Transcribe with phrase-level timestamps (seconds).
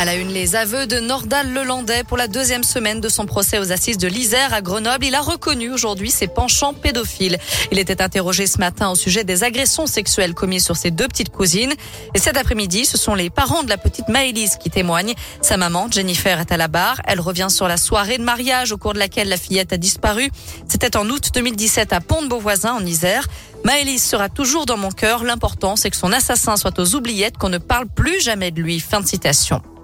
[0.00, 3.58] À la une, les aveux de Nordal Lelandais pour la deuxième semaine de son procès
[3.58, 5.04] aux assises de l'Isère à Grenoble.
[5.04, 7.36] Il a reconnu aujourd'hui ses penchants pédophiles.
[7.70, 11.28] Il était interrogé ce matin au sujet des agressions sexuelles commises sur ses deux petites
[11.28, 11.74] cousines.
[12.14, 15.12] Et cet après-midi, ce sont les parents de la petite Maëlys qui témoignent.
[15.42, 17.02] Sa maman, Jennifer, est à la barre.
[17.04, 20.30] Elle revient sur la soirée de mariage au cours de laquelle la fillette a disparu.
[20.66, 23.26] C'était en août 2017 à Pont-de-Beauvoisin en Isère.
[23.64, 25.24] Maëlys sera toujours dans mon cœur.
[25.24, 28.80] L'important, c'est que son assassin soit aux oubliettes, qu'on ne parle plus jamais de lui.
[28.80, 29.60] Fin de citation.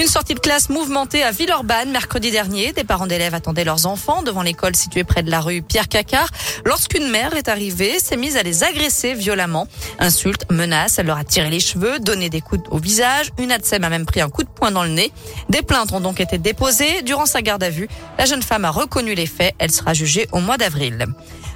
[0.00, 2.72] Une sortie de classe mouvementée à Villeurbanne mercredi dernier.
[2.72, 6.28] Des parents d'élèves attendaient leurs enfants devant l'école située près de la rue Pierre Cacard.
[6.64, 9.66] Lorsqu'une mère est arrivée, s'est mise à les agresser violemment.
[9.98, 13.32] Insultes, menaces, elle leur a tiré les cheveux, donné des coups au visage.
[13.38, 15.10] Une ADSEM a même pris un coup de poing dans le nez.
[15.48, 17.02] Des plaintes ont donc été déposées.
[17.02, 19.56] Durant sa garde à vue, la jeune femme a reconnu les faits.
[19.58, 21.08] Elle sera jugée au mois d'avril.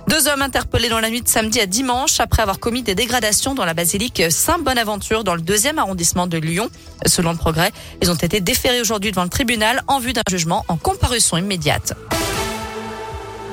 [0.08, 3.54] Deux hommes interpellés dans la nuit de samedi à dimanche après avoir commis des dégradations
[3.54, 6.68] dans la basilique Saint-Bonaventure dans le deuxième arrondissement de Lyon.
[7.06, 7.70] Selon le progrès,
[8.02, 11.94] ils ont été déférés aujourd'hui devant le tribunal en vue d'un jugement en comparution immédiate.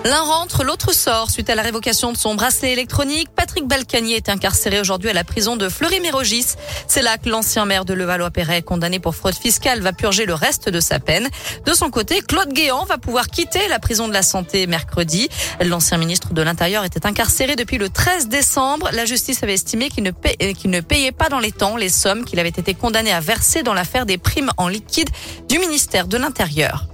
[0.05, 1.29] L'un rentre, l'autre sort.
[1.29, 5.25] Suite à la révocation de son bracelet électronique, Patrick Balkany est incarcéré aujourd'hui à la
[5.25, 6.55] prison de Fleury-Mérogis.
[6.87, 10.69] C'est là que l'ancien maire de Levallois-Perret, condamné pour fraude fiscale, va purger le reste
[10.69, 11.27] de sa peine.
[11.65, 15.27] De son côté, Claude Guéant va pouvoir quitter la prison de la Santé mercredi.
[15.59, 18.89] L'ancien ministre de l'Intérieur était incarcéré depuis le 13 décembre.
[18.93, 22.39] La justice avait estimé euh, qu'il ne payait pas dans les temps les sommes qu'il
[22.39, 25.09] avait été condamné à verser dans l'affaire des primes en liquide
[25.49, 26.87] du ministère de l'Intérieur.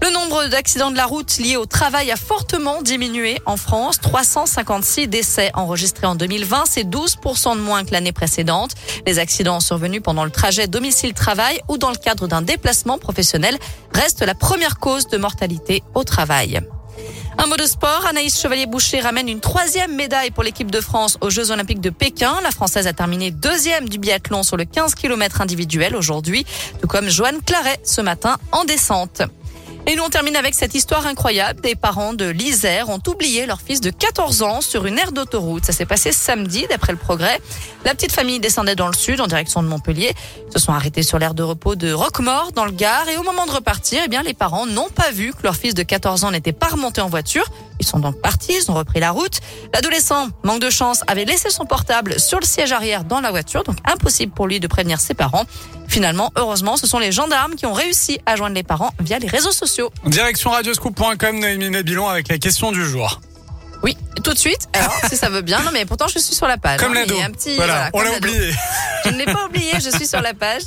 [0.00, 4.00] Le nombre d'accidents de la route liés au travail a fortement diminué en France.
[4.00, 8.72] 356 décès enregistrés en 2020, c'est 12% de moins que l'année précédente.
[9.06, 13.58] Les accidents survenus pendant le trajet domicile-travail ou dans le cadre d'un déplacement professionnel
[13.92, 16.60] restent la première cause de mortalité au travail.
[17.40, 21.30] Un mot de sport, Anaïs Chevalier-Boucher ramène une troisième médaille pour l'équipe de France aux
[21.30, 22.34] Jeux Olympiques de Pékin.
[22.42, 26.44] La Française a terminé deuxième du biathlon sur le 15 km individuel aujourd'hui,
[26.80, 29.22] tout comme Joanne Claret ce matin en descente.
[29.88, 31.62] Et nous on termine avec cette histoire incroyable.
[31.62, 35.64] Des parents de l'Isère ont oublié leur fils de 14 ans sur une aire d'autoroute.
[35.64, 37.40] Ça s'est passé samedi d'après le progrès.
[37.86, 40.12] La petite famille descendait dans le sud en direction de Montpellier.
[40.46, 43.22] Ils se sont arrêtés sur l'aire de repos de Roquemort dans le Gard et au
[43.22, 46.24] moment de repartir, eh bien les parents n'ont pas vu que leur fils de 14
[46.24, 47.46] ans n'était pas remonté en voiture.
[47.80, 49.40] Ils sont donc partis, ils ont repris la route.
[49.72, 53.62] L'adolescent, manque de chance, avait laissé son portable sur le siège arrière dans la voiture,
[53.62, 55.46] donc impossible pour lui de prévenir ses parents.
[55.86, 59.28] Finalement, heureusement, ce sont les gendarmes qui ont réussi à joindre les parents via les
[59.28, 59.77] réseaux sociaux.
[60.06, 63.20] Direction radioscoop.com, Noémie Nabilon avec la question du jour.
[63.82, 64.66] Oui, tout de suite.
[64.72, 65.60] Alors, si ça veut bien.
[65.62, 66.80] Non, mais pourtant, je suis sur la page.
[66.80, 67.14] Comme hein, l'ado.
[67.24, 68.50] un petit, Voilà, on l'a oublié.
[69.04, 70.62] Je ne l'ai pas oublié, je suis sur la page.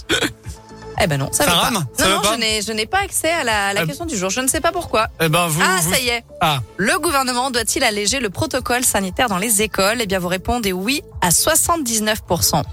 [1.04, 1.80] Eh ben non, ça, Ça veut rame pas.
[1.98, 3.82] Ça non, veut non, pas je n'ai, je n'ai pas accès à la, à la
[3.82, 4.30] Euh, question du jour.
[4.30, 5.08] Je ne sais pas pourquoi.
[5.20, 6.24] Eh ben, vous, Ah, vous- ça y est.
[6.42, 9.98] Ah, Le gouvernement doit-il alléger le protocole sanitaire dans les écoles?
[10.00, 12.64] Eh bien, vous répondez oui à 79%.